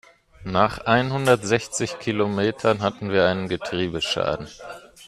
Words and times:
Nach 0.45 0.79
einhundertsechzig 0.79 1.99
Kilometern 1.99 2.81
hatten 2.81 3.11
wir 3.11 3.27
einen 3.27 3.47
Getriebeschaden. 3.47 4.47